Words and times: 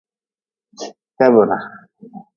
Tebre. 1.17 1.57